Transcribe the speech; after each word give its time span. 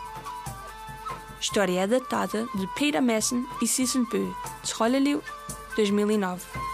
História 1.41 1.85
adaptada 1.85 2.49
de 2.55 2.67
Peter 2.75 3.01
Messen 3.01 3.47
e 3.63 3.69
Susan 3.69 4.05
Pugh, 4.05 4.35
de 4.63 4.69
Scholleliu, 4.69 5.23
2009. 5.77 6.66